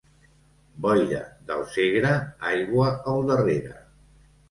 Boira 0.85 1.19
del 1.51 1.63
Segre, 1.75 2.17
aigua 2.55 2.91
al 3.15 3.25
darrere. 3.33 3.81